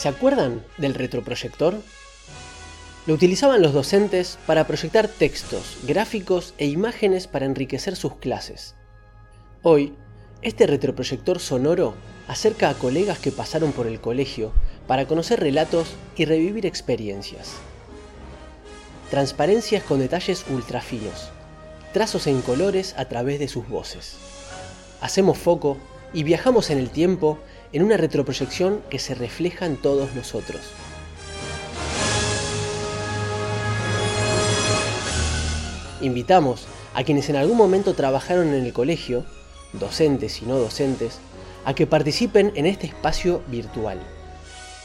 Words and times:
¿Se 0.00 0.08
acuerdan 0.08 0.64
del 0.78 0.94
retroproyector? 0.94 1.74
Lo 3.06 3.12
utilizaban 3.12 3.60
los 3.60 3.74
docentes 3.74 4.38
para 4.46 4.66
proyectar 4.66 5.08
textos, 5.08 5.76
gráficos 5.82 6.54
e 6.56 6.64
imágenes 6.64 7.26
para 7.26 7.44
enriquecer 7.44 7.96
sus 7.96 8.14
clases. 8.14 8.76
Hoy, 9.62 9.92
este 10.40 10.66
retroproyector 10.66 11.38
sonoro 11.38 11.92
acerca 12.28 12.70
a 12.70 12.74
colegas 12.78 13.18
que 13.18 13.30
pasaron 13.30 13.72
por 13.72 13.86
el 13.86 14.00
colegio 14.00 14.52
para 14.86 15.04
conocer 15.04 15.38
relatos 15.38 15.88
y 16.16 16.24
revivir 16.24 16.64
experiencias. 16.64 17.56
Transparencias 19.10 19.82
con 19.82 19.98
detalles 19.98 20.46
ultra 20.48 20.80
finos, 20.80 21.28
trazos 21.92 22.26
en 22.26 22.40
colores 22.40 22.94
a 22.96 23.04
través 23.04 23.38
de 23.38 23.48
sus 23.48 23.68
voces. 23.68 24.16
Hacemos 25.02 25.36
foco 25.36 25.76
y 26.14 26.22
viajamos 26.22 26.70
en 26.70 26.78
el 26.78 26.88
tiempo 26.88 27.38
en 27.72 27.82
una 27.82 27.96
retroproyección 27.96 28.82
que 28.90 28.98
se 28.98 29.14
refleja 29.14 29.66
en 29.66 29.76
todos 29.76 30.14
nosotros. 30.14 30.60
Invitamos 36.00 36.66
a 36.94 37.04
quienes 37.04 37.28
en 37.28 37.36
algún 37.36 37.56
momento 37.56 37.94
trabajaron 37.94 38.48
en 38.54 38.64
el 38.64 38.72
colegio, 38.72 39.24
docentes 39.74 40.42
y 40.42 40.46
no 40.46 40.58
docentes, 40.58 41.18
a 41.64 41.74
que 41.74 41.86
participen 41.86 42.52
en 42.54 42.66
este 42.66 42.86
espacio 42.86 43.42
virtual. 43.48 44.00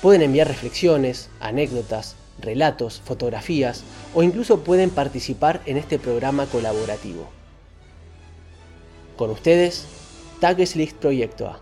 Pueden 0.02 0.21
enviar 0.21 0.48
reflexiones, 0.48 1.29
anécdotas, 1.40 2.15
relatos, 2.40 3.02
fotografías 3.04 3.84
o 4.13 4.23
incluso 4.23 4.59
pueden 4.59 4.90
participar 4.90 5.62
en 5.65 5.77
este 5.77 5.99
programa 5.99 6.46
colaborativo. 6.48 7.29
Con 9.18 9.29
ustedes, 9.29 9.85
Tageslicht 10.41 10.98
Proyecto 10.98 11.48
A, 11.48 11.62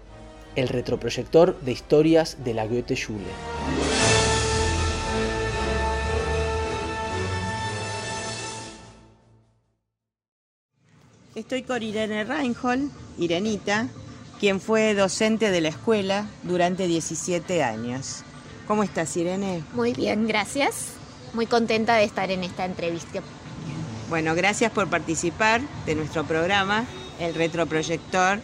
el 0.56 0.68
retroproyector 0.68 1.59
de 1.62 1.72
historias 1.72 2.44
de 2.44 2.54
la 2.54 2.66
Goethe-Schule. 2.66 3.23
Estoy 11.36 11.64
con 11.64 11.81
Irene 11.81 12.24
Reinhold, 12.24 12.92
Irenita, 13.18 13.88
quien 14.40 14.62
fue 14.62 14.94
docente 14.94 15.50
de 15.50 15.62
la 15.62 15.70
escuela 15.70 16.28
durante 16.44 16.88
17 16.88 17.64
años. 17.64 18.24
¿Cómo 18.68 18.84
estás, 18.84 19.18
Irene? 19.18 19.64
Muy 19.74 19.94
bien, 19.94 20.28
gracias. 20.28 20.90
Muy 21.34 21.48
contenta 21.48 21.96
de 21.96 22.04
estar 22.04 22.30
en 22.30 22.44
esta 22.44 22.66
entrevista. 22.66 23.22
Bueno, 24.09 24.36
gracias 24.36 24.72
por 24.72 24.90
participar 24.90 25.62
de 25.88 25.96
nuestro 25.96 26.24
programa, 26.24 26.86
el 27.20 27.34
retroproyector 27.34 28.40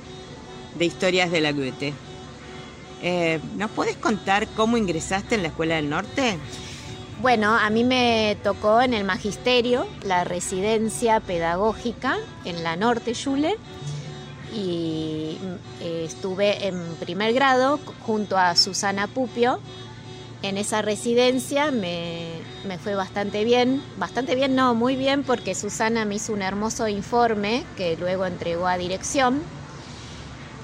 de 0.75 0.85
historias 0.85 1.31
de 1.31 1.41
la 1.41 1.51
Goethe. 1.51 1.93
Eh, 3.01 3.39
¿Nos 3.55 3.71
puedes 3.71 3.95
contar 3.95 4.47
cómo 4.55 4.77
ingresaste 4.77 5.35
en 5.35 5.43
la 5.43 5.49
Escuela 5.49 5.75
del 5.75 5.89
Norte? 5.89 6.37
Bueno, 7.21 7.53
a 7.53 7.69
mí 7.69 7.83
me 7.83 8.37
tocó 8.43 8.81
en 8.81 8.93
el 8.93 9.03
magisterio 9.03 9.87
la 10.03 10.23
residencia 10.23 11.19
pedagógica 11.19 12.17
en 12.45 12.63
la 12.63 12.77
Norte 12.77 13.13
Schule 13.13 13.57
y 14.55 15.37
eh, 15.81 16.03
estuve 16.05 16.67
en 16.67 16.81
primer 16.95 17.33
grado 17.33 17.79
junto 18.05 18.37
a 18.37 18.55
Susana 18.55 19.07
Pupio. 19.07 19.59
En 20.43 20.57
esa 20.57 20.81
residencia 20.81 21.71
me, 21.71 22.29
me, 22.65 22.77
fue 22.77 22.95
bastante 22.95 23.43
bien, 23.43 23.83
bastante 23.97 24.35
bien, 24.35 24.55
no, 24.55 24.73
muy 24.73 24.95
bien, 24.95 25.23
porque 25.23 25.55
Susana 25.55 26.05
me 26.05 26.15
hizo 26.15 26.31
un 26.31 26.41
hermoso 26.41 26.87
informe 26.87 27.65
que 27.75 27.97
luego 27.97 28.25
entregó 28.25 28.67
a 28.67 28.77
dirección. 28.77 29.41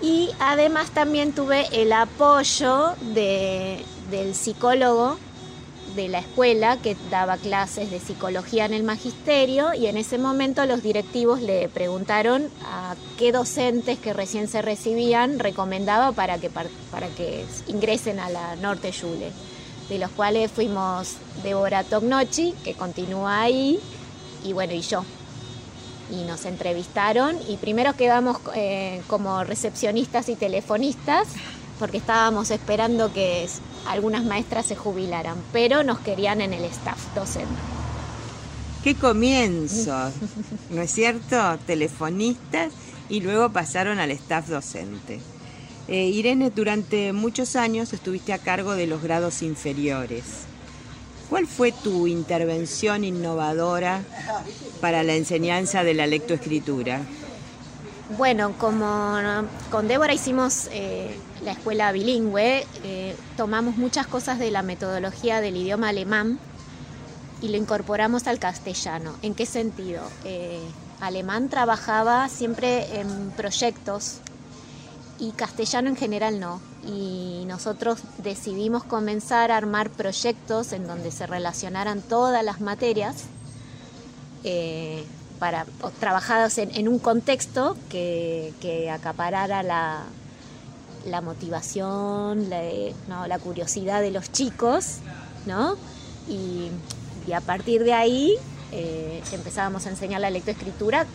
Y 0.01 0.31
además 0.39 0.91
también 0.91 1.33
tuve 1.33 1.67
el 1.71 1.91
apoyo 1.93 2.93
de, 3.13 3.83
del 4.11 4.35
psicólogo 4.35 5.17
de 5.95 6.09
la 6.09 6.19
escuela 6.19 6.77
que 6.77 6.97
daba 7.09 7.37
clases 7.37 7.89
de 7.89 7.99
psicología 7.99 8.65
en 8.65 8.73
el 8.73 8.83
magisterio 8.83 9.73
y 9.73 9.87
en 9.87 9.97
ese 9.97 10.17
momento 10.17 10.65
los 10.65 10.83
directivos 10.83 11.41
le 11.41 11.69
preguntaron 11.69 12.49
a 12.65 12.95
qué 13.17 13.31
docentes 13.31 13.97
que 13.97 14.13
recién 14.13 14.47
se 14.47 14.61
recibían 14.61 15.39
recomendaba 15.39 16.11
para 16.11 16.37
que, 16.37 16.49
para 16.49 17.07
que 17.15 17.45
ingresen 17.67 18.19
a 18.19 18.29
la 18.29 18.55
Norte 18.57 18.91
Schule, 18.91 19.31
de 19.89 19.99
los 19.99 20.11
cuales 20.11 20.51
fuimos 20.51 21.15
Débora 21.43 21.83
Tognochi, 21.83 22.53
que 22.63 22.73
continúa 22.73 23.41
ahí, 23.41 23.79
y 24.43 24.53
bueno, 24.53 24.73
y 24.73 24.81
yo. 24.81 25.03
Y 26.11 26.23
nos 26.23 26.45
entrevistaron 26.45 27.37
y 27.47 27.57
primero 27.57 27.93
quedamos 27.93 28.37
eh, 28.53 29.01
como 29.07 29.43
recepcionistas 29.43 30.29
y 30.29 30.35
telefonistas 30.35 31.27
porque 31.79 31.97
estábamos 31.97 32.51
esperando 32.51 33.11
que 33.11 33.47
algunas 33.87 34.23
maestras 34.23 34.65
se 34.65 34.75
jubilaran, 34.75 35.37
pero 35.51 35.83
nos 35.83 35.99
querían 35.99 36.41
en 36.41 36.53
el 36.53 36.63
staff 36.65 36.99
docente. 37.15 37.53
¡Qué 38.83 38.95
comienzo! 38.95 40.11
¿No 40.69 40.81
es 40.81 40.91
cierto? 40.91 41.57
Telefonistas 41.65 42.71
y 43.09 43.21
luego 43.21 43.51
pasaron 43.51 43.99
al 43.99 44.11
staff 44.11 44.47
docente. 44.47 45.19
Eh, 45.87 46.05
Irene, 46.05 46.49
durante 46.49 47.13
muchos 47.13 47.55
años 47.55 47.93
estuviste 47.93 48.33
a 48.33 48.39
cargo 48.39 48.73
de 48.73 48.87
los 48.87 49.03
grados 49.03 49.41
inferiores. 49.41 50.23
¿Cuál 51.29 51.47
fue 51.47 51.71
tu 51.71 52.07
intervención 52.07 53.03
innovadora 53.03 54.01
para 54.81 55.03
la 55.03 55.15
enseñanza 55.15 55.83
de 55.83 55.93
la 55.93 56.05
lectoescritura? 56.05 57.01
Bueno, 58.17 58.53
como 58.59 59.17
con 59.71 59.87
Débora 59.87 60.13
hicimos 60.13 60.69
eh, 60.71 61.17
la 61.43 61.53
escuela 61.53 61.91
bilingüe, 61.91 62.65
eh, 62.83 63.15
tomamos 63.35 63.77
muchas 63.77 64.05
cosas 64.05 64.37
de 64.37 64.51
la 64.51 64.61
metodología 64.61 65.41
del 65.41 65.57
idioma 65.57 65.89
alemán 65.89 66.37
y 67.41 67.49
lo 67.49 67.57
incorporamos 67.57 68.27
al 68.27 68.37
castellano. 68.37 69.15
¿En 69.23 69.33
qué 69.33 69.47
sentido? 69.47 70.03
Eh, 70.23 70.59
alemán 71.01 71.49
trabajaba 71.49 72.29
siempre 72.29 72.99
en 72.99 73.31
proyectos 73.31 74.19
y 75.19 75.31
castellano 75.31 75.89
en 75.89 75.95
general 75.95 76.39
no. 76.39 76.61
Y 76.85 77.43
nosotros 77.47 77.99
decidimos 78.19 78.83
comenzar 78.83 79.51
a 79.51 79.57
armar 79.57 79.89
proyectos 79.89 80.71
en 80.73 80.87
donde 80.87 81.11
se 81.11 81.25
relacionaran 81.25 82.01
todas 82.01 82.43
las 82.43 82.61
materias 82.61 83.25
para 85.39 85.65
trabajados 85.99 86.57
en, 86.57 86.87
un 86.87 86.99
contexto 86.99 87.75
que, 87.89 88.53
acaparara 88.93 89.63
la, 89.63 90.03
la 91.05 91.21
motivación, 91.21 92.49
la, 92.49 93.39
curiosidad 93.39 94.01
de 94.01 94.11
los 94.11 94.31
chicos, 94.31 94.97
¿no? 95.45 95.77
Y, 96.27 96.71
a 97.33 97.41
partir 97.41 97.83
de 97.83 97.91
ahí 97.91 98.35
eh, 98.71 99.23
empezábamos 99.31 99.87
a 99.87 99.89
enseñar 99.89 100.21
la 100.21 100.29
lectoescritura 100.29 101.07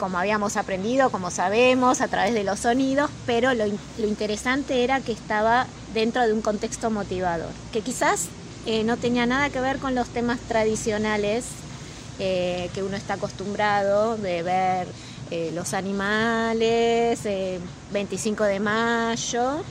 como 0.00 0.18
habíamos 0.18 0.56
aprendido, 0.56 1.10
como 1.10 1.30
sabemos, 1.30 2.00
a 2.00 2.08
través 2.08 2.34
de 2.34 2.42
los 2.42 2.60
sonidos, 2.60 3.10
pero 3.26 3.54
lo, 3.54 3.66
interesante 3.98 4.82
era 4.82 5.00
que 5.00 5.12
estaba 5.12 5.66
dentro 5.94 6.26
de 6.26 6.32
un 6.32 6.40
contexto 6.40 6.90
motivador, 6.90 7.50
que 7.72 7.82
quizás 7.82 8.28
eh, 8.66 8.82
no 8.82 8.96
tenía 8.96 9.26
nada 9.26 9.50
que 9.50 9.60
ver 9.60 9.78
con 9.78 9.94
los 9.94 10.08
temas 10.08 10.40
tradicionales 10.40 11.44
eh, 12.22 12.68
que 12.74 12.82
uno 12.82 12.98
está 12.98 13.14
acostumbrado 13.14 14.18
de 14.18 14.42
ver 14.42 14.86
eh, 15.30 15.50
los 15.54 15.72
animales, 15.72 17.20
25 17.92 18.44
eh, 18.44 18.48
de 18.48 18.60
mayo, 18.60 19.62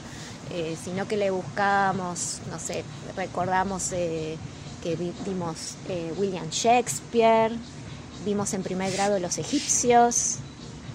sino 0.84 1.06
que 1.06 1.16
le 1.16 1.30
buscamos, 1.30 2.40
no 2.50 2.58
sé, 2.58 2.82
recordamos 3.16 3.90
que 3.90 4.96
vimos 5.24 5.76
William 6.16 6.48
Shakespeare, 6.50 7.52
vimos 8.24 8.54
en 8.54 8.62
primer 8.62 8.92
grado 8.92 9.18
los 9.18 9.38
egipcios, 9.38 10.36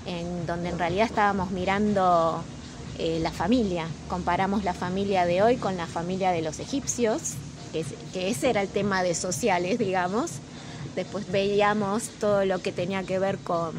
en 0.06 0.46
donde 0.46 0.70
en 0.70 0.80
realidad 0.80 1.06
estábamos 1.06 1.52
mirando 1.52 2.44
la 2.98 3.32
familia, 3.32 3.88
comparamos 4.08 4.64
la 4.64 4.74
familia 4.74 5.26
de 5.26 5.42
hoy 5.42 5.58
con 5.58 5.76
la 5.76 5.86
familia 5.86 6.32
de 6.32 6.42
los 6.42 6.60
egipcios, 6.60 7.34
que 8.14 8.30
ese 8.30 8.50
era 8.50 8.62
el 8.62 8.70
tema 8.70 9.04
de 9.04 9.16
sociales, 9.16 9.78
digamos, 9.78 10.32
Después 10.96 11.30
veíamos 11.30 12.04
todo 12.22 12.46
lo 12.46 12.60
que 12.60 12.72
tenía 12.72 13.04
que 13.04 13.20
ver 13.20 13.38
con, 13.40 13.74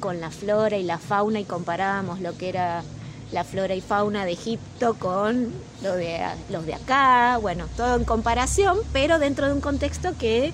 con 0.00 0.20
la 0.20 0.30
flora 0.30 0.78
y 0.78 0.82
la 0.82 0.98
fauna 0.98 1.38
y 1.38 1.44
comparábamos 1.44 2.20
lo 2.20 2.36
que 2.38 2.48
era 2.48 2.82
la 3.30 3.44
flora 3.44 3.74
y 3.74 3.82
fauna 3.82 4.24
de 4.24 4.32
Egipto 4.32 4.94
con 4.94 5.52
lo 5.82 5.94
de, 5.94 6.20
los 6.48 6.64
de 6.64 6.74
acá, 6.74 7.38
bueno, 7.42 7.66
todo 7.76 7.96
en 7.96 8.04
comparación, 8.04 8.78
pero 8.92 9.18
dentro 9.18 9.46
de 9.46 9.52
un 9.52 9.60
contexto 9.60 10.16
que 10.18 10.52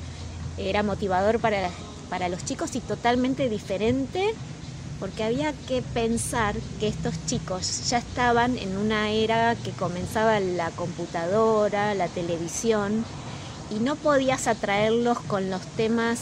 era 0.59 0.83
motivador 0.83 1.39
para, 1.39 1.71
para 2.11 2.29
los 2.29 2.45
chicos 2.45 2.75
y 2.75 2.81
totalmente 2.81 3.49
diferente, 3.49 4.35
porque 4.99 5.25
había 5.25 5.55
que 5.67 5.81
pensar 5.81 6.57
que 6.79 6.89
estos 6.89 7.15
chicos 7.27 7.89
ya 7.89 7.99
estaban 7.99 8.59
en 8.59 8.77
una 8.77 9.11
era 9.11 9.55
que 9.55 9.71
comenzaba 9.71 10.41
la 10.41 10.71
computadora, 10.73 11.95
la 11.95 12.09
televisión, 12.09 13.07
y 13.71 13.77
no 13.77 13.97
podías 13.97 14.49
atraerlos 14.49 15.21
con 15.21 15.49
los 15.49 15.63
temas 15.77 16.21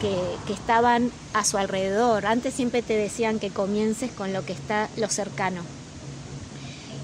que, 0.00 0.52
estaban 0.52 1.12
a 1.34 1.44
su 1.44 1.58
alrededor. 1.58 2.26
Antes 2.26 2.54
siempre 2.54 2.82
te 2.82 2.96
decían 2.96 3.38
que 3.38 3.50
comiences 3.50 4.10
con 4.10 4.32
lo 4.32 4.44
que 4.44 4.52
está 4.52 4.88
lo 4.96 5.08
cercano. 5.08 5.62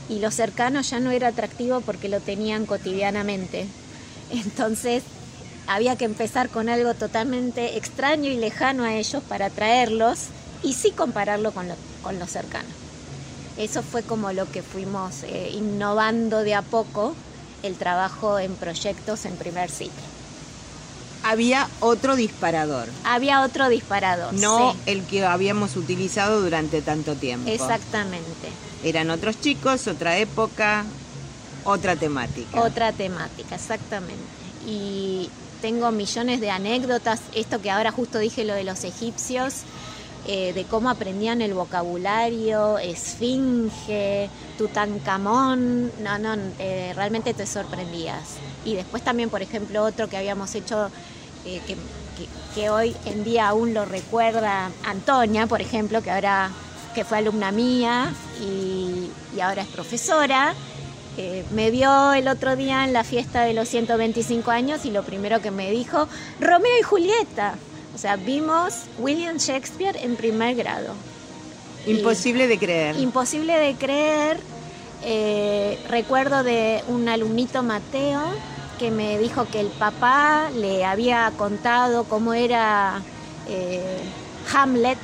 y 0.08 0.20
lo 0.20 0.30
cercano 0.30 0.80
ya 0.82 1.00
no 1.00 1.10
era 1.10 1.28
atractivo 1.28 1.80
porque 1.80 2.08
lo 2.08 2.20
tenían 2.20 2.64
cotidianamente. 2.64 3.66
Entonces 4.30 5.02
había 5.66 5.96
que 5.96 6.04
empezar 6.04 6.48
con 6.48 6.68
algo 6.68 6.94
totalmente 6.94 7.76
extraño 7.76 8.30
y 8.30 8.36
lejano 8.36 8.84
a 8.84 8.94
ellos 8.94 9.22
para 9.22 9.46
atraerlos 9.46 10.26
y 10.62 10.74
sí 10.74 10.90
compararlo 10.90 11.52
con 11.52 11.68
lo, 11.68 11.74
con 12.02 12.18
lo 12.18 12.26
cercano. 12.26 12.68
Eso 13.56 13.82
fue 13.82 14.02
como 14.02 14.32
lo 14.32 14.50
que 14.50 14.62
fuimos 14.62 15.22
eh, 15.22 15.50
innovando 15.54 16.42
de 16.42 16.54
a 16.54 16.62
poco 16.62 17.14
el 17.62 17.76
trabajo 17.76 18.38
en 18.38 18.54
proyectos 18.54 19.24
en 19.24 19.36
primer 19.36 19.70
ciclo. 19.70 20.02
Había 21.22 21.68
otro 21.80 22.14
disparador. 22.14 22.88
Había 23.04 23.42
otro 23.42 23.68
disparador. 23.68 24.32
No 24.34 24.72
sí. 24.72 24.78
el 24.86 25.04
que 25.04 25.24
habíamos 25.24 25.74
utilizado 25.76 26.40
durante 26.40 26.82
tanto 26.82 27.16
tiempo. 27.16 27.50
Exactamente. 27.50 28.48
Eran 28.84 29.10
otros 29.10 29.40
chicos, 29.40 29.88
otra 29.88 30.18
época, 30.18 30.84
otra 31.64 31.96
temática. 31.96 32.60
Otra 32.60 32.92
temática, 32.92 33.56
exactamente. 33.56 34.22
Y 34.66 35.30
tengo 35.66 35.90
millones 35.90 36.40
de 36.40 36.48
anécdotas. 36.48 37.20
Esto 37.34 37.60
que 37.60 37.72
ahora 37.72 37.90
justo 37.90 38.20
dije 38.20 38.44
lo 38.44 38.54
de 38.54 38.62
los 38.62 38.84
egipcios, 38.84 39.62
eh, 40.28 40.52
de 40.52 40.62
cómo 40.62 40.88
aprendían 40.88 41.42
el 41.42 41.54
vocabulario, 41.54 42.78
esfinge, 42.78 44.30
tutankamón. 44.58 45.90
No, 46.04 46.18
no, 46.20 46.36
eh, 46.60 46.92
realmente 46.94 47.34
te 47.34 47.46
sorprendías. 47.48 48.36
Y 48.64 48.76
después 48.76 49.02
también, 49.02 49.28
por 49.28 49.42
ejemplo, 49.42 49.82
otro 49.82 50.08
que 50.08 50.16
habíamos 50.16 50.54
hecho, 50.54 50.88
eh, 51.44 51.60
que, 52.54 52.70
hoy 52.70 52.94
en 53.04 53.24
día 53.24 53.48
aún 53.48 53.74
lo 53.74 53.84
recuerda 53.84 54.70
Antonia, 54.84 55.48
por 55.48 55.60
ejemplo, 55.60 56.00
que 56.00 56.12
ahora 56.12 56.52
que 56.94 57.04
fue 57.04 57.18
alumna 57.18 57.50
mía 57.50 58.14
y, 58.40 59.10
y 59.36 59.40
ahora 59.40 59.62
es 59.62 59.68
profesora. 59.68 60.54
Eh, 61.18 61.44
me 61.52 61.70
vio 61.70 62.12
el 62.12 62.28
otro 62.28 62.56
día 62.56 62.84
en 62.84 62.92
la 62.92 63.02
fiesta 63.04 63.42
de 63.42 63.54
los 63.54 63.68
125 63.68 64.50
años 64.50 64.84
y 64.84 64.90
lo 64.90 65.02
primero 65.02 65.40
que 65.40 65.50
me 65.50 65.70
dijo, 65.70 66.08
Romeo 66.40 66.78
y 66.78 66.82
Julieta. 66.82 67.54
O 67.94 67.98
sea, 67.98 68.16
vimos 68.16 68.74
William 68.98 69.38
Shakespeare 69.38 69.96
en 70.02 70.16
primer 70.16 70.54
grado. 70.54 70.92
Imposible 71.86 72.44
Y- 72.44 72.48
de 72.48 72.58
creer. 72.58 72.96
Imposible 72.98 73.58
de 73.58 73.74
creer. 73.76 74.38
Eh, 75.02 75.78
recuerdo 75.88 76.42
de 76.42 76.82
un 76.88 77.08
alumnito 77.08 77.62
Mateo 77.62 78.20
que 78.78 78.90
me 78.90 79.18
dijo 79.18 79.46
que 79.50 79.60
el 79.60 79.68
papá 79.68 80.50
le 80.54 80.84
había 80.84 81.30
contado 81.38 82.04
cómo 82.04 82.34
era 82.34 83.00
eh, 83.48 84.00
Hamlet 84.52 84.98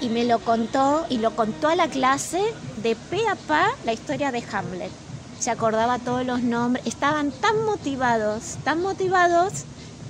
y 0.00 0.08
me 0.08 0.24
lo 0.24 0.38
contó 0.40 1.06
y 1.08 1.18
lo 1.18 1.34
contó 1.34 1.68
a 1.68 1.74
la 1.76 1.88
clase 1.88 2.42
de 2.82 2.94
pe 2.94 3.26
a 3.26 3.34
pa 3.34 3.70
la 3.84 3.92
historia 3.92 4.30
de 4.30 4.44
Hamlet. 4.52 4.92
Se 5.38 5.50
acordaba 5.50 5.98
todos 5.98 6.24
los 6.24 6.42
nombres, 6.42 6.86
estaban 6.86 7.30
tan 7.30 7.64
motivados, 7.64 8.56
tan 8.64 8.82
motivados 8.82 9.64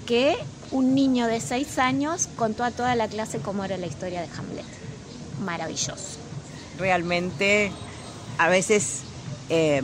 que 0.06 0.36
un 0.70 0.94
niño 0.94 1.26
de 1.26 1.40
seis 1.40 1.78
años 1.78 2.28
contó 2.36 2.64
a 2.64 2.70
toda 2.70 2.94
la 2.94 3.08
clase 3.08 3.38
cómo 3.38 3.64
era 3.64 3.76
la 3.76 3.86
historia 3.86 4.20
de 4.20 4.28
Hamlet. 4.36 4.64
Maravilloso. 5.44 6.18
Realmente, 6.78 7.72
a 8.38 8.48
veces, 8.48 9.00
eh, 9.48 9.82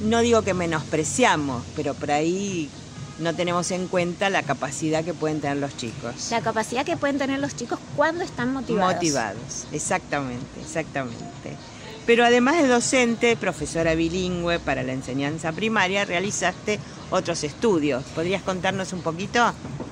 no 0.00 0.20
digo 0.20 0.42
que 0.42 0.54
menospreciamos, 0.54 1.64
pero 1.76 1.94
por 1.94 2.10
ahí 2.10 2.70
no 3.18 3.34
tenemos 3.34 3.70
en 3.70 3.86
cuenta 3.86 4.30
la 4.30 4.42
capacidad 4.42 5.04
que 5.04 5.14
pueden 5.14 5.40
tener 5.40 5.58
los 5.58 5.76
chicos. 5.76 6.30
La 6.30 6.40
capacidad 6.40 6.84
que 6.84 6.96
pueden 6.96 7.18
tener 7.18 7.38
los 7.38 7.54
chicos 7.54 7.78
cuando 7.96 8.24
están 8.24 8.52
motivados. 8.52 8.94
Motivados, 8.94 9.66
exactamente, 9.72 10.60
exactamente. 10.60 11.56
Pero 12.06 12.24
además 12.24 12.60
de 12.60 12.68
docente, 12.68 13.36
profesora 13.36 13.94
bilingüe 13.94 14.58
para 14.58 14.82
la 14.82 14.92
enseñanza 14.92 15.52
primaria, 15.52 16.04
realizaste 16.04 16.78
otros 17.10 17.44
estudios. 17.44 18.04
¿Podrías 18.14 18.42
contarnos 18.42 18.92
un 18.92 19.00
poquito? 19.00 19.40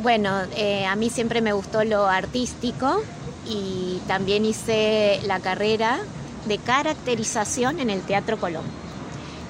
Bueno, 0.01 0.43
eh, 0.57 0.85
a 0.85 0.95
mí 0.97 1.09
siempre 1.09 1.41
me 1.41 1.53
gustó 1.53 1.85
lo 1.85 2.07
artístico 2.07 3.03
y 3.49 4.01
también 4.07 4.45
hice 4.45 5.21
la 5.25 5.41
carrera 5.41 6.01
de 6.47 6.59
caracterización 6.59 7.81
en 7.81 7.89
el 7.89 8.03
Teatro 8.03 8.39
Colón. 8.39 8.65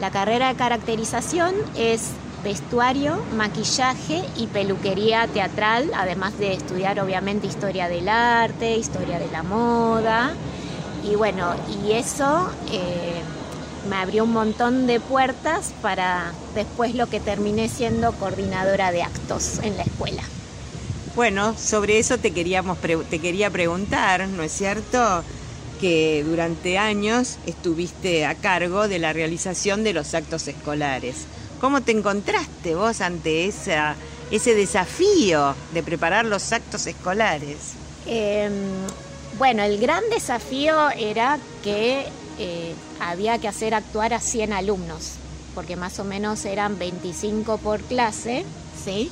La 0.01 0.11
carrera 0.11 0.49
de 0.49 0.55
caracterización 0.55 1.55
es 1.77 2.11
vestuario, 2.45 3.23
maquillaje 3.37 4.23
y 4.37 4.47
peluquería 4.49 5.27
teatral, 5.29 5.91
además 5.95 6.39
de 6.39 6.55
estudiar 6.55 7.01
obviamente 7.01 7.47
historia 7.47 7.89
del 7.89 8.09
arte, 8.09 8.77
historia 8.77 9.19
de 9.19 9.31
la 9.31 9.43
moda. 9.43 10.35
Y 11.05 11.17
bueno, 11.17 11.55
y 11.85 11.93
eso 11.93 12.51
eh, 12.71 13.23
me 13.89 13.97
abrió 13.97 14.25
un 14.25 14.33
montón 14.33 14.87
de 14.87 15.01
puertas 15.01 15.73
para 15.83 16.33
después 16.55 16.95
lo 16.95 17.09
que 17.09 17.21
terminé 17.21 17.69
siendo 17.69 18.13
coordinadora 18.13 18.93
de 18.93 19.03
actos 19.03 19.59
en 19.63 19.77
la 19.77 19.83
escuela. 19.83 20.23
Bueno, 21.15 21.55
sobre 21.59 21.99
eso 21.99 22.19
te, 22.19 22.31
queríamos 22.31 22.79
te 22.79 23.19
quería 23.19 23.51
preguntar, 23.51 24.29
¿no 24.29 24.43
es 24.43 24.53
cierto? 24.53 25.23
Que 25.81 26.25
durante 26.25 26.79
años 26.79 27.37
estuviste 27.47 28.25
a 28.25 28.35
cargo 28.35 28.89
de 28.89 28.99
la 28.99 29.13
realización 29.13 29.85
de 29.85 29.93
los 29.93 30.15
actos 30.15 30.49
escolares. 30.49 31.27
¿Cómo 31.61 31.83
te 31.83 31.93
encontraste 31.93 32.75
vos 32.75 33.01
ante 33.01 33.47
esa, 33.47 33.95
ese 34.31 34.55
desafío 34.55 35.55
de 35.75 35.83
preparar 35.83 36.25
los 36.25 36.53
actos 36.53 36.87
escolares? 36.87 37.75
Eh, 38.07 38.49
bueno, 39.43 39.65
el 39.65 39.81
gran 39.81 40.09
desafío 40.09 40.91
era 40.91 41.37
que 41.65 42.07
eh, 42.39 42.75
había 43.01 43.39
que 43.39 43.49
hacer 43.49 43.75
actuar 43.75 44.15
a 44.15 44.21
100 44.21 44.53
alumnos, 44.53 45.15
porque 45.57 45.75
más 45.75 45.99
o 45.99 46.05
menos 46.05 46.45
eran 46.45 46.79
25 46.79 47.59
por 47.59 47.81
clase, 47.81 48.45
¿sí? 48.85 49.11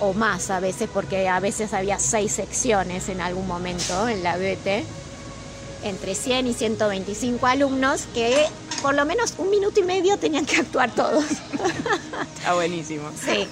O 0.00 0.14
más 0.14 0.48
a 0.48 0.60
veces, 0.60 0.88
porque 0.90 1.28
a 1.28 1.40
veces 1.40 1.74
había 1.74 1.98
seis 1.98 2.32
secciones 2.32 3.10
en 3.10 3.20
algún 3.20 3.46
momento 3.46 4.08
en 4.08 4.22
la 4.22 4.38
BT, 4.38 4.86
entre 5.84 6.14
100 6.14 6.46
y 6.46 6.54
125 6.54 7.46
alumnos 7.46 8.06
que 8.14 8.46
por 8.80 8.94
lo 8.94 9.04
menos 9.04 9.34
un 9.36 9.50
minuto 9.50 9.78
y 9.78 9.82
medio 9.82 10.16
tenían 10.16 10.46
que 10.46 10.56
actuar 10.56 10.90
todos. 10.94 11.24
Está 12.38 12.54
buenísimo. 12.54 13.10
Sí. 13.22 13.46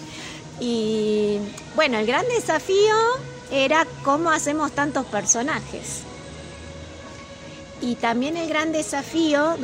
Y 0.58 1.38
bueno, 1.74 1.98
el 1.98 2.06
gran 2.06 2.24
desafío 2.28 2.96
era 3.50 3.86
cómo 4.02 4.30
hacemos 4.30 4.72
tantos 4.72 5.06
personajes. 5.06 6.02
Y 7.80 7.96
también 7.96 8.36
el 8.36 8.48
gran 8.48 8.72
desafío 8.72 9.54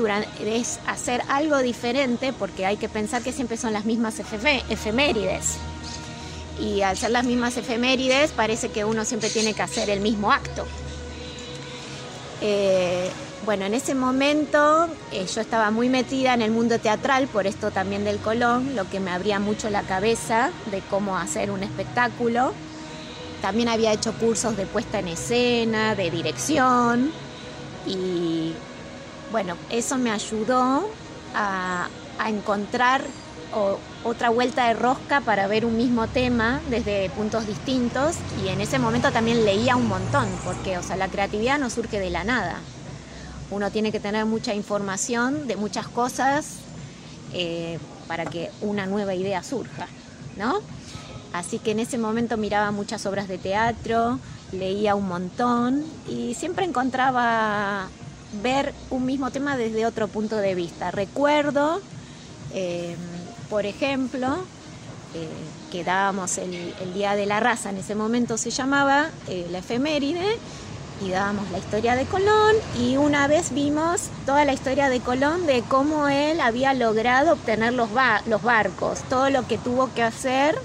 es 0.45 0.81
hacer 0.87 1.23
algo 1.29 1.59
diferente 1.59 2.33
porque 2.33 2.67
hay 2.67 2.77
que 2.77 2.89
pensar 2.89 3.23
que 3.23 3.33
siempre 3.33 3.57
son 3.57 3.73
las 3.73 3.85
mismas 3.85 4.21
efemérides. 4.21 5.57
Y 6.61 6.83
al 6.83 6.99
ser 6.99 7.11
las 7.11 7.25
mismas 7.25 7.57
efemérides 7.57 8.33
parece 8.33 8.69
que 8.69 8.85
uno 8.85 9.05
siempre 9.05 9.31
tiene 9.31 9.55
que 9.55 9.63
hacer 9.63 9.89
el 9.89 10.01
mismo 10.01 10.31
acto. 10.31 10.67
Eh, 12.43 13.09
bueno, 13.47 13.65
en 13.65 13.75
ese 13.75 13.95
momento 13.95 14.89
eh, 15.11 15.27
yo 15.27 15.41
estaba 15.41 15.71
muy 15.71 15.89
metida 15.89 16.35
en 16.35 16.43
el 16.43 16.51
mundo 16.51 16.79
teatral, 16.79 17.27
por 17.29 17.47
esto 17.47 17.71
también 17.71 18.05
del 18.05 18.19
Colón, 18.19 18.77
lo 18.77 18.89
que 18.89 19.01
me 19.01 19.11
abría 19.11 19.41
mucho 19.41 19.71
la 19.71 19.83
cabeza 19.83 20.51
de 20.71 20.81
cómo 20.83 21.17
hacer 21.17 21.51
un 21.51 21.63
espectáculo. 21.63 22.53
También 23.43 23.69
había 23.69 23.93
hecho 23.93 24.13
cursos 24.15 24.57
de 24.57 24.67
puesta 24.67 25.01
en 25.01 25.09
escena, 25.09 25.97
de 25.97 26.11
dirección 26.13 27.11
y 27.87 28.55
bueno, 29.33 29.57
eso 29.69 29.99
me 29.99 30.13
ayudó 30.13 30.89
a, 31.35 31.89
encontrar 32.25 33.03
otra 34.05 34.31
vuelta 34.31 34.69
de 34.69 34.75
rosca 34.75 35.21
para 35.23 35.49
ver 35.49 35.65
un 35.65 35.77
mismo 35.77 36.07
tema 36.07 36.61
desde 36.71 37.11
puntos 37.11 37.49
distintos 37.49 38.15
y 38.45 38.49
en 38.49 38.61
ese 38.61 38.79
momento 38.79 39.11
también 39.11 39.45
leía 39.45 39.75
un 39.75 39.89
montón 39.89 40.29
porque 40.45 40.79
o 40.79 40.85
sea, 40.85 40.95
la 40.97 41.09
creatividad 41.09 41.59
no 41.59 41.69
surge 41.69 41.99
de 41.99 42.11
la 42.11 42.23
nada. 42.23 42.61
Uno 43.51 43.73
tiene 43.73 43.91
que 43.91 43.99
tener 43.99 44.25
mucha 44.25 44.55
información 44.55 45.49
de 45.49 45.57
muchas 45.57 45.89
cosas 45.89 46.59
eh, 47.33 47.81
para 48.07 48.25
que 48.25 48.51
una 48.61 48.87
nueva 48.87 49.15
idea 49.15 49.43
surja, 49.43 49.89
¿no? 50.37 50.61
Así 51.33 51.59
que 51.59 51.71
en 51.71 51.81
ese 51.81 51.99
momento 51.99 52.37
miraba 52.37 52.71
muchas 52.71 53.07
obras 53.07 53.29
de 53.29 53.39
teatro, 53.39 54.19
leía 54.53 54.95
un 54.95 55.09
montón 55.09 55.85
y 56.09 56.35
siempre 56.35 56.67
encontraba 56.67 57.89
ver 58.43 58.75
un 58.91 59.07
mismo 59.07 59.31
tema 59.31 59.57
desde 59.57 59.87
otro 59.87 60.09
punto 60.09 60.37
de 60.37 60.55
vista. 60.55 60.91
Recuerdo, 60.91 61.81
eh, 62.53 62.97
por 63.49 63.65
ejemplo, 63.65 64.45
eh, 65.15 65.29
que 65.71 65.85
dábamos 65.85 66.37
el, 66.39 66.73
Día 66.95 67.17
de 67.17 67.27
la 67.27 67.41
Raza, 67.41 67.71
en 67.71 67.79
ese 67.79 67.95
momento 67.95 68.37
se 68.37 68.51
llamaba 68.51 69.11
eh, 69.29 69.47
la 69.51 69.59
efeméride, 69.59 70.39
y 71.05 71.11
dábamos 71.11 71.51
la 71.51 71.59
historia 71.59 71.97
de 71.97 72.05
Colón 72.05 72.55
y 72.79 72.97
una 72.97 73.27
vez 73.27 73.53
vimos 73.53 74.03
toda 74.25 74.45
la 74.45 74.53
historia 74.53 74.89
de 74.89 75.01
Colón 75.01 75.47
de 75.47 75.63
cómo 75.63 76.07
él 76.09 76.41
había 76.41 76.75
logrado 76.75 77.33
obtener 77.33 77.73
los, 77.73 77.89
los 78.27 78.43
barcos, 78.43 79.01
todo 79.09 79.29
lo 79.31 79.47
que 79.49 79.59
tuvo 79.59 79.93
que 79.95 80.03
hacer 80.03 80.57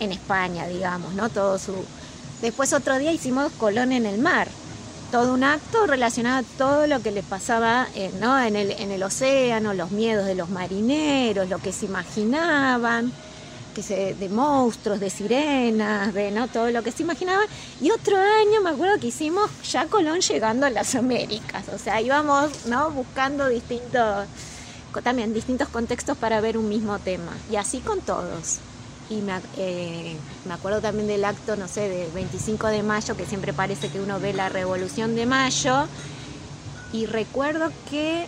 en 0.00 0.12
España, 0.12 0.66
digamos, 0.66 1.14
¿no? 1.14 1.28
Todo 1.28 1.58
su... 1.58 1.74
Después 2.42 2.72
otro 2.72 2.98
día 2.98 3.12
hicimos 3.12 3.52
Colón 3.52 3.92
en 3.92 4.06
el 4.06 4.18
mar 4.18 4.48
todo 5.10 5.34
un 5.34 5.42
acto 5.42 5.86
relacionado 5.86 6.38
a 6.38 6.56
todo 6.56 6.86
lo 6.86 7.02
que 7.02 7.10
les 7.10 7.24
pasaba 7.24 7.88
eh, 7.94 8.12
¿no? 8.20 8.38
en, 8.40 8.54
el, 8.54 8.70
en 8.70 8.92
el 8.92 9.02
océano, 9.02 9.74
los 9.74 9.90
miedos 9.90 10.24
de 10.24 10.34
los 10.34 10.50
marineros, 10.50 11.48
lo 11.48 11.58
que 11.58 11.72
se 11.72 11.86
imaginaban, 11.86 13.12
que 13.74 13.82
se, 13.82 14.14
de 14.14 14.28
monstruos, 14.28 15.00
de 15.00 15.10
sirenas, 15.10 16.14
de 16.14 16.30
¿no? 16.30 16.46
todo 16.48 16.70
lo 16.70 16.82
que 16.82 16.92
se 16.92 17.02
imaginaban. 17.02 17.46
Y 17.80 17.90
otro 17.90 18.16
año 18.16 18.60
me 18.62 18.70
acuerdo 18.70 19.00
que 19.00 19.08
hicimos 19.08 19.50
ya 19.68 19.86
Colón 19.86 20.20
llegando 20.20 20.66
a 20.66 20.70
las 20.70 20.94
Américas, 20.94 21.64
o 21.74 21.78
sea, 21.78 22.00
íbamos 22.00 22.66
¿no? 22.66 22.90
buscando 22.92 23.48
distintos, 23.48 24.26
también 25.02 25.34
distintos 25.34 25.68
contextos 25.68 26.16
para 26.18 26.40
ver 26.40 26.56
un 26.56 26.68
mismo 26.68 26.98
tema, 27.00 27.32
y 27.50 27.56
así 27.56 27.80
con 27.80 28.00
todos 28.00 28.60
y 29.10 29.24
eh, 29.56 30.16
me, 30.46 30.54
acuerdo 30.54 30.80
también 30.80 31.08
del 31.08 31.24
acto, 31.24 31.56
no 31.56 31.66
sé, 31.66 31.88
del 31.88 32.12
25 32.12 32.68
de 32.68 32.84
mayo, 32.84 33.16
que 33.16 33.26
siempre 33.26 33.52
parece 33.52 33.88
que 33.88 34.00
uno 34.00 34.20
ve 34.20 34.32
la 34.32 34.48
revolución 34.48 35.16
de 35.16 35.26
mayo, 35.26 35.88
y 36.92 37.06
recuerdo 37.06 37.72
que 37.90 38.26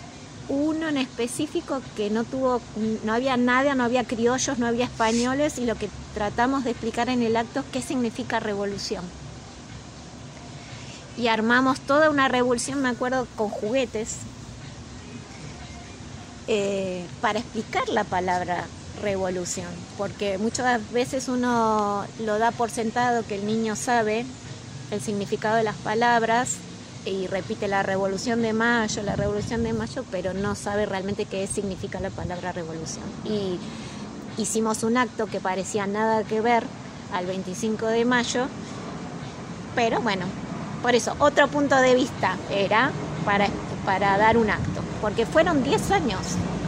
uno 0.49 0.89
en 0.89 0.97
específico 0.99 1.81
que 1.97 2.11
no 2.11 2.25
tuvo, 2.25 2.61
no 3.05 3.13
había 3.13 3.37
nada, 3.37 3.77
no 3.77 3.85
había 3.85 4.03
criollos, 4.05 4.59
no 4.59 4.67
había 4.67 4.87
españoles, 4.87 5.59
y 5.59 5.67
lo 5.67 5.77
que 5.77 5.89
tratamos 6.15 6.65
de 6.65 6.73
explicar 6.73 7.09
en 7.09 7.23
el 7.23 7.37
acto 7.37 7.61
es 7.61 7.67
qué 7.67 7.81
significa 7.81 8.41
revolución. 8.41 9.05
Y 11.17 11.29
armamos 11.29 11.79
toda 11.79 12.11
una 12.11 12.27
revolución, 12.27 12.83
me 12.83 12.89
acuerdo, 12.89 13.29
con 13.37 13.51
juguetes, 13.51 14.17
eh, 16.49 17.07
para 17.21 17.39
explicar 17.39 17.89
la 17.89 18.03
palabra 18.03 18.67
revolución, 19.01 19.69
porque 19.97 20.39
muchas 20.39 20.81
veces 20.93 21.29
uno 21.29 22.05
lo 22.21 22.39
da 22.39 22.51
por 22.51 22.71
sentado 22.71 23.25
que 23.27 23.37
el 23.37 23.47
niño 23.47 23.77
sabe 23.77 24.27
el 24.91 25.01
significado 25.01 25.57
de 25.57 25.63
las 25.63 25.77
palabras 25.77 26.57
y 27.05 27.27
repite 27.27 27.67
la 27.67 27.83
revolución 27.83 28.43
de 28.43 28.53
mayo, 28.53 29.03
la 29.03 29.17
revolución 29.17 29.65
de 29.65 29.73
mayo, 29.73 30.05
pero 30.11 30.35
no 30.35 30.55
sabe 30.55 30.87
realmente 30.87 31.25
qué 31.25 31.47
significa 31.47 31.99
la 32.01 32.11
palabra 32.11 32.53
revolución. 32.53 33.05
Y 33.25 33.59
hicimos 34.41 34.83
un 34.83 34.97
acto 34.97 35.27
que 35.27 35.41
parecía 35.41 35.87
nada 35.87 36.23
que 36.25 36.41
ver 36.41 36.65
al 37.13 37.27
25 37.27 37.87
de 37.87 38.05
mayo, 38.05 38.47
pero 39.75 40.01
bueno, 40.01 40.27
por 40.83 40.95
eso 40.95 41.17
otro 41.19 41.49
punto 41.49 41.77
de 41.77 41.95
vista 41.95 42.37
era 42.51 42.93
para, 43.25 43.49
para 43.85 44.17
dar 44.19 44.37
un 44.37 44.51
acto, 44.51 44.83
porque 45.01 45.27
fueron 45.27 45.65
10 45.65 45.91
años, 45.91 46.21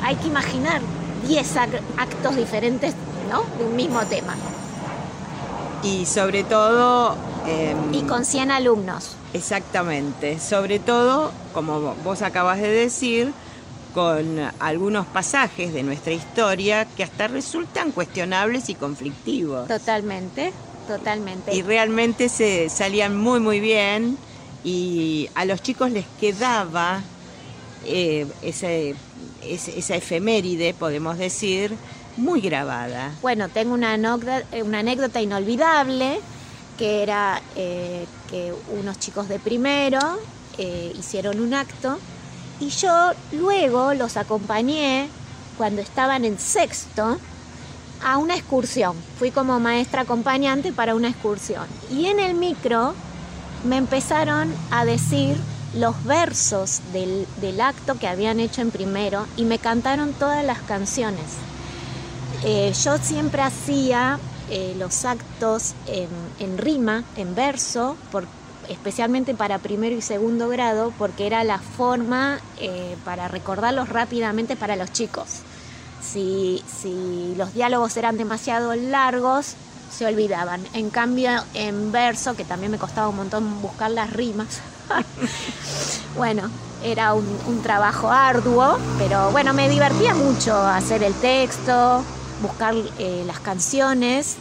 hay 0.02 0.16
que 0.16 0.28
imaginar 0.28 0.80
10 1.26 1.56
actos 1.96 2.36
diferentes 2.36 2.94
¿no? 3.30 3.44
de 3.58 3.64
un 3.64 3.76
mismo 3.76 4.00
tema. 4.02 4.34
Y 5.82 6.06
sobre 6.06 6.44
todo... 6.44 7.16
Em, 7.46 7.94
y 7.94 8.02
con 8.02 8.24
100 8.24 8.50
alumnos. 8.50 9.16
Exactamente. 9.34 10.38
Sobre 10.40 10.78
todo, 10.78 11.30
como 11.52 11.94
vos 12.02 12.22
acabas 12.22 12.58
de 12.58 12.68
decir, 12.68 13.32
con 13.94 14.40
algunos 14.58 15.06
pasajes 15.06 15.72
de 15.72 15.82
nuestra 15.82 16.12
historia 16.12 16.86
que 16.96 17.04
hasta 17.04 17.28
resultan 17.28 17.92
cuestionables 17.92 18.68
y 18.68 18.74
conflictivos. 18.74 19.68
Totalmente, 19.68 20.52
totalmente. 20.88 21.54
Y 21.54 21.62
realmente 21.62 22.28
se 22.28 22.68
salían 22.68 23.16
muy, 23.16 23.40
muy 23.40 23.60
bien 23.60 24.18
y 24.64 25.28
a 25.34 25.44
los 25.44 25.62
chicos 25.62 25.90
les 25.92 26.06
quedaba 26.18 27.02
eh, 27.84 28.26
ese 28.42 28.96
esa 29.48 29.96
efeméride, 29.96 30.74
podemos 30.74 31.18
decir, 31.18 31.74
muy 32.16 32.40
grabada. 32.40 33.12
Bueno, 33.22 33.48
tengo 33.48 33.74
una 33.74 33.94
anécdota, 33.94 34.44
una 34.62 34.80
anécdota 34.80 35.20
inolvidable, 35.20 36.20
que 36.78 37.02
era 37.02 37.40
eh, 37.56 38.06
que 38.30 38.52
unos 38.78 38.98
chicos 38.98 39.28
de 39.28 39.38
primero 39.38 40.00
eh, 40.58 40.92
hicieron 40.98 41.40
un 41.40 41.54
acto 41.54 41.98
y 42.60 42.68
yo 42.68 43.12
luego 43.32 43.94
los 43.94 44.16
acompañé 44.16 45.08
cuando 45.56 45.82
estaban 45.82 46.24
en 46.24 46.38
sexto 46.38 47.18
a 48.04 48.18
una 48.18 48.34
excursión. 48.34 48.96
Fui 49.18 49.30
como 49.30 49.58
maestra 49.60 50.02
acompañante 50.02 50.72
para 50.72 50.94
una 50.94 51.08
excursión. 51.08 51.66
Y 51.90 52.06
en 52.06 52.20
el 52.20 52.34
micro 52.34 52.94
me 53.64 53.76
empezaron 53.76 54.52
a 54.70 54.84
decir 54.84 55.36
los 55.76 56.04
versos 56.04 56.80
del, 56.92 57.26
acto 57.60 57.98
que 57.98 58.08
habían 58.08 58.40
hecho 58.40 58.60
en 58.60 58.70
primero 58.70 59.26
y 59.36 59.44
me 59.44 59.58
cantaron 59.58 60.12
todas 60.12 60.44
las 60.44 60.60
canciones. 60.60 61.24
Eh, 62.44 62.72
yo 62.84 62.98
siempre 62.98 63.42
hacía 63.42 64.18
eh, 64.50 64.74
los 64.78 65.04
actos 65.04 65.74
en, 65.86 66.58
rima, 66.58 67.04
en 67.16 67.34
verso, 67.34 67.96
especialmente 68.68 69.34
para 69.34 69.58
primero 69.58 69.96
y 69.96 70.02
segundo 70.02 70.48
grado, 70.48 70.92
porque 70.98 71.26
era 71.26 71.42
la 71.44 71.58
forma 71.58 72.38
eh, 72.58 72.96
para 73.04 73.28
recordarlos 73.28 73.88
rápidamente 73.88 74.56
para 74.56 74.76
los 74.76 74.92
chicos. 74.92 75.40
Si, 76.02 76.62
si 76.66 77.34
los 77.36 77.54
diálogos 77.54 77.96
eran 77.96 78.18
demasiado 78.18 78.74
largos, 78.74 79.54
se 79.90 80.04
olvidaban. 80.06 80.62
En 80.74 80.90
cambio, 80.90 81.30
en 81.54 81.92
verso, 81.92 82.34
que 82.36 82.44
también 82.44 82.70
me 82.72 82.78
costaba 82.78 83.08
un 83.08 83.16
montón 83.16 83.62
buscar 83.62 83.90
las 83.90 84.12
rimas, 84.12 84.60
bueno, 86.16 86.50
era 86.82 87.14
un, 87.14 87.62
trabajo 87.62 88.10
arduo, 88.10 88.78
pero 88.98 89.30
bueno, 89.30 89.54
me 89.54 89.68
divertía 89.68 90.14
mucho 90.14 90.54
hacer 90.56 91.02
el 91.02 91.14
texto, 91.14 92.02
buscar 92.42 92.74
eh, 92.98 93.24
las 93.26 93.40
canciones. 93.40 94.36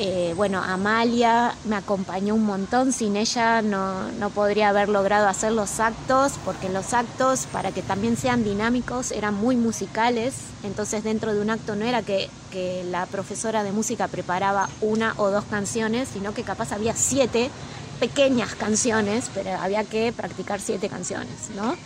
Eh, 0.00 0.32
bueno, 0.36 0.62
Amalia 0.62 1.56
me 1.64 1.74
acompañó 1.74 2.36
un 2.36 2.44
montón, 2.44 2.92
sin 2.92 3.16
ella 3.16 3.62
no, 3.62 4.12
no, 4.12 4.30
podría 4.30 4.68
haber 4.68 4.88
logrado 4.88 5.26
hacer 5.26 5.50
los 5.50 5.80
actos, 5.80 6.34
porque 6.44 6.68
los 6.68 6.94
actos, 6.94 7.46
para 7.50 7.72
que 7.72 7.82
también 7.82 8.16
sean 8.16 8.44
dinámicos, 8.44 9.10
eran 9.10 9.34
muy 9.34 9.56
musicales, 9.56 10.34
entonces 10.62 11.02
dentro 11.02 11.34
de 11.34 11.40
un 11.40 11.50
acto 11.50 11.74
no 11.74 11.84
era 11.84 12.02
que, 12.02 12.30
que 12.52 12.84
la 12.84 13.06
profesora 13.06 13.64
de 13.64 13.72
música 13.72 14.06
preparaba 14.06 14.68
una 14.82 15.14
o 15.16 15.30
dos 15.30 15.44
canciones, 15.46 16.08
sino 16.12 16.32
que 16.32 16.44
capaz 16.44 16.70
había 16.70 16.94
siete 16.94 17.50
pequeñas 17.98 18.54
canciones, 18.54 19.30
pero 19.34 19.50
había 19.56 19.84
que 19.84 20.12
practicar 20.12 20.60
siete 20.60 20.88
canciones, 20.88 21.50
¿no? 21.56 21.76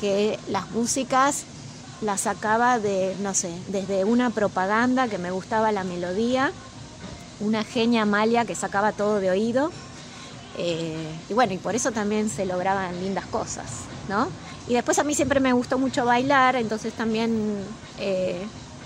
Que 0.00 0.38
las 0.48 0.70
músicas 0.70 1.44
las 2.00 2.22
sacaba 2.22 2.78
de, 2.78 3.14
no 3.20 3.32
sé, 3.32 3.52
desde 3.68 4.04
una 4.04 4.30
propaganda 4.30 5.08
que 5.08 5.18
me 5.18 5.30
gustaba 5.30 5.70
la 5.72 5.84
melodía, 5.84 6.52
una 7.40 7.64
genia 7.64 8.02
Amalia 8.02 8.44
que 8.44 8.54
sacaba 8.54 8.92
todo 8.92 9.20
de 9.20 9.30
oído, 9.30 9.70
eh, 10.58 11.08
y 11.28 11.34
bueno, 11.34 11.54
y 11.54 11.58
por 11.58 11.74
eso 11.74 11.92
también 11.92 12.28
se 12.28 12.44
lograban 12.44 13.00
lindas 13.00 13.24
cosas, 13.26 13.66
¿no? 14.08 14.28
Y 14.68 14.74
después 14.74 14.98
a 14.98 15.04
mí 15.04 15.14
siempre 15.14 15.40
me 15.40 15.52
gustó 15.52 15.78
mucho 15.78 16.04
bailar, 16.04 16.56
entonces 16.56 16.92
también 16.92 17.56
eh, 17.98 18.44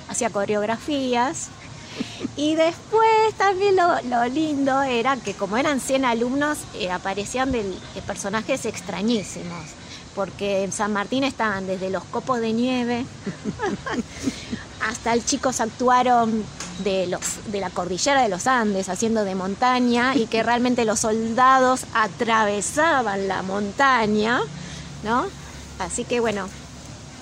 hacía 0.09 0.31
coreografías 0.31 1.49
y 2.37 2.55
después 2.55 3.35
también 3.37 3.77
lo, 3.77 4.25
lindo 4.27 4.83
era 4.83 5.17
que 5.17 5.35
como 5.35 5.57
eran 5.57 5.81
100 5.81 6.05
alumnos, 6.05 6.59
eh, 6.75 6.91
aparecían 6.91 7.53
de, 7.53 7.65
personajes 8.07 8.67
extrañísimos, 8.67 9.65
porque 10.15 10.65
en 10.65 10.73
San 10.73 10.93
Martín 10.93 11.25
estaban 11.25 11.67
desde 11.67 11.91
los 11.91 12.05
copos 12.05 12.41
de 12.41 12.53
nieve 12.53 13.05
hasta 14.81 15.13
el 15.13 15.25
chicos 15.25 15.61
actuaron 15.61 16.45
de, 16.85 17.07
los, 17.07 17.51
de 17.51 17.61
la 17.61 17.71
cordillera 17.71 18.23
de 18.23 18.29
los 18.29 18.47
Andes, 18.47 18.89
haciendo 18.89 19.25
de 19.25 19.35
montaña, 19.35 20.15
y 20.15 20.27
que 20.27 20.43
realmente 20.43 20.85
los 20.85 21.01
soldados 21.01 21.85
atravesaban 21.95 23.29
la 23.29 23.43
montaña, 23.43 24.41
¿no? 25.03 25.27
Así 25.79 26.05
que 26.05 26.21
bueno, 26.21 26.49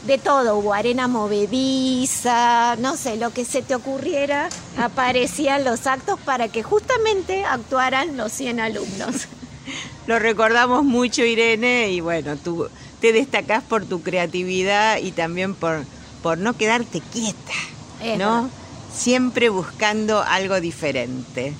de 0.06 0.18
todo, 0.18 0.58
hubo 0.58 0.74
arena 0.74 1.08
movediza, 1.08 2.76
no 2.76 2.96
sé, 2.96 3.16
lo 3.16 3.32
que 3.32 3.44
se 3.44 3.62
te 3.62 3.74
ocurriera, 3.74 4.48
aparecían 4.76 5.64
los 5.64 5.86
actos 5.86 6.18
para 6.20 6.48
que 6.48 6.62
justamente 6.62 7.44
actuaran 7.44 8.16
los 8.16 8.32
100 8.32 8.60
alumnos. 8.60 9.28
Lo 10.06 10.18
recordamos 10.18 10.84
mucho, 10.84 11.24
Irene, 11.24 11.90
y 11.90 12.00
bueno, 12.00 12.36
tú 12.36 12.68
te 13.00 13.14
destacás 13.14 13.62
por 13.62 13.86
tu 13.86 14.02
creatividad 14.02 14.98
y 14.98 15.12
también 15.12 15.54
por, 15.54 15.86
por 16.22 16.36
no 16.36 16.54
quedarte 16.54 17.00
quieta, 17.00 18.18
¿no? 18.18 18.50
Siempre 18.94 19.48
buscando 19.48 20.22
algo 20.22 20.60
diferente. 20.60 21.54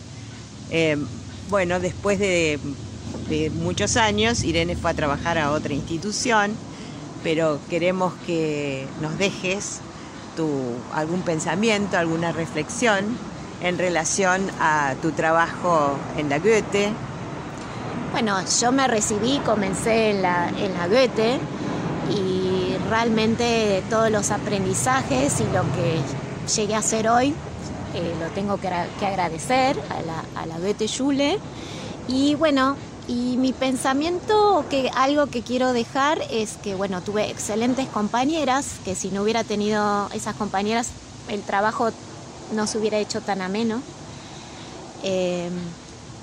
Eh, 0.71 0.99
bueno, 1.49 1.81
después 1.81 2.19
de 2.19 2.59
muchos 3.55 3.97
años, 3.97 4.45
Irene 4.45 4.77
fue 4.77 4.91
a 4.91 4.95
trabajar 4.95 5.39
a 5.39 5.51
otra 5.53 5.73
institución 5.73 6.55
pero 7.25 7.59
queremos 7.69 8.13
que 8.27 8.87
nos 9.01 9.19
dejes 9.19 9.81
algún 10.95 11.23
pensamiento, 11.23 11.97
alguna 11.97 12.33
reflexión 12.33 13.17
en 13.63 13.79
relación 13.79 14.43
a 14.61 14.95
tu 15.01 15.13
trabajo 15.13 15.97
en 16.19 16.29
la 16.29 16.39
Goethe. 16.39 16.93
Bueno, 18.13 18.39
yo 18.61 18.73
me 18.73 18.87
recibí, 18.87 19.39
comencé 19.45 20.11
en 20.11 20.23
la, 20.23 20.49
en 20.51 20.75
la 20.75 20.87
Goethe 20.87 21.39
y 22.11 22.77
realmente 22.89 23.83
todos 23.89 24.11
los 24.11 24.31
aprendizajes 24.31 25.41
y 25.41 25.45
lo 25.45 25.63
que 25.75 26.01
llegué 26.55 26.75
a 26.75 26.79
hacer 26.79 27.09
hoy 27.09 27.35
eh, 27.95 28.15
lo 28.21 28.29
tengo 28.31 28.59
que, 28.59 28.69
agradecer 28.69 29.77
a 29.89 30.03
la, 30.03 30.25
a 30.41 30.47
la 30.47 30.59
Goethe 30.59 30.89
Schule. 30.89 31.39
Y 32.09 32.35
bueno, 32.35 32.77
Y 33.07 33.37
mi 33.37 33.53
pensamiento, 33.53 34.65
que 34.71 34.91
algo 34.95 35.27
que 35.27 35.43
quiero 35.43 35.75
dejar 35.75 36.23
es 36.31 36.57
que, 36.63 36.75
bueno, 36.75 37.03
tuve 37.03 37.31
excelentes 37.31 37.87
compañeras, 37.89 38.77
que 38.85 38.95
si 38.95 39.11
no 39.11 39.23
hubiera 39.23 39.45
tenido 39.45 40.09
esas 40.15 40.35
compañeras, 40.37 40.89
el 41.29 41.43
trabajo 41.43 41.91
no 42.55 42.67
se 42.67 42.79
hubiera 42.79 42.99
hecho 42.99 43.21
tan 43.21 43.43
ameno. 43.43 43.83
Eh, 45.03 45.51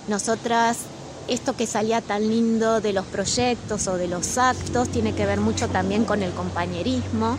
nosotras, 0.07 0.79
esto 1.27 1.55
que 1.55 1.67
salía 1.67 2.01
tan 2.01 2.27
lindo 2.27 2.81
de 2.81 2.93
los 2.93 3.05
proyectos 3.05 3.87
o 3.87 3.97
de 3.97 4.07
los 4.07 4.39
actos, 4.39 4.89
tiene 4.89 5.13
que 5.13 5.27
ver 5.27 5.39
mucho 5.39 5.67
también 5.69 6.03
con 6.03 6.23
el 6.23 6.31
compañerismo. 6.31 7.37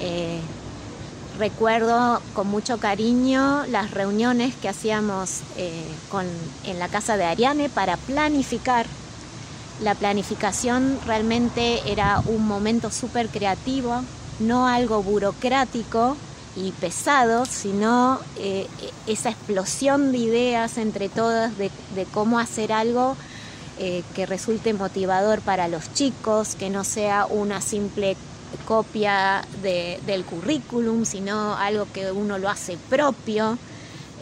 Eh, 0.00 0.40
recuerdo 1.38 2.20
con 2.34 2.48
mucho 2.48 2.78
cariño 2.78 3.64
las 3.66 3.90
reuniones 3.90 4.54
que 4.54 4.68
hacíamos 4.68 5.40
eh, 5.56 5.84
en 6.64 6.78
la 6.78 6.88
casa 6.88 7.16
de 7.16 7.24
Ariane 7.24 7.68
para 7.68 7.96
planificar. 7.96 8.86
La 9.80 9.94
planificación 9.94 10.98
realmente 11.04 11.90
era 11.90 12.22
un 12.26 12.46
momento 12.46 12.90
súper 12.90 13.28
creativo, 13.28 14.02
no 14.38 14.68
algo 14.68 15.02
burocrático 15.02 16.16
y 16.56 16.70
pesado, 16.72 17.44
sino 17.46 18.20
eh, 18.36 18.68
esa 19.08 19.30
explosión 19.30 20.12
de 20.12 20.18
ideas 20.18 20.78
entre 20.78 21.08
todas 21.08 21.52
de, 21.58 21.70
cómo 22.12 22.38
hacer 22.38 22.72
algo 22.72 23.16
eh, 23.78 24.04
que 24.14 24.26
resulte 24.26 24.72
motivador 24.72 25.40
para 25.40 25.66
los 25.66 25.92
chicos, 25.92 26.54
que 26.54 26.70
no 26.70 26.84
sea 26.84 27.26
una 27.26 27.60
simple 27.60 28.16
copia 28.66 29.44
del 29.62 30.24
currículum, 30.24 31.04
sino 31.04 31.56
algo 31.56 31.86
que 31.92 32.10
uno 32.10 32.38
lo 32.38 32.48
hace 32.48 32.76
propio. 32.88 33.58